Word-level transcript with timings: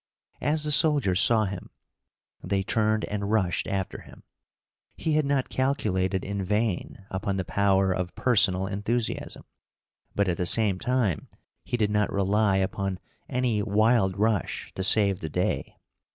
As 0.41 0.63
the 0.63 0.71
soldiers 0.71 1.21
saw 1.21 1.45
him, 1.45 1.69
they 2.43 2.63
turned 2.63 3.05
and 3.05 3.29
rushed 3.29 3.67
after 3.67 4.01
him. 4.01 4.23
He 4.97 5.13
had 5.13 5.25
not 5.27 5.49
calculated 5.49 6.23
in 6.25 6.43
vain 6.43 7.05
upon 7.11 7.37
the 7.37 7.45
power 7.45 7.91
of 7.91 8.15
personal 8.15 8.65
enthusiasm, 8.65 9.45
but, 10.15 10.27
at 10.27 10.37
the 10.37 10.47
same 10.47 10.79
time, 10.79 11.27
he 11.63 11.77
did 11.77 11.91
not 11.91 12.11
rely 12.11 12.57
upon 12.57 12.97
any 13.29 13.61
wild 13.61 14.17
rush 14.17 14.71
to 14.73 14.81
save 14.83 15.19
the 15.19 15.29
day. 15.29 15.75